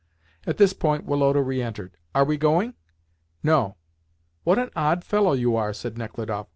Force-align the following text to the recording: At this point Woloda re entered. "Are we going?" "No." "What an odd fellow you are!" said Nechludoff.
At 0.47 0.57
this 0.57 0.73
point 0.73 1.05
Woloda 1.05 1.43
re 1.43 1.61
entered. 1.61 1.95
"Are 2.15 2.25
we 2.25 2.35
going?" 2.35 2.73
"No." 3.43 3.75
"What 4.43 4.57
an 4.57 4.71
odd 4.75 5.03
fellow 5.03 5.33
you 5.33 5.55
are!" 5.55 5.73
said 5.73 5.93
Nechludoff. 5.95 6.47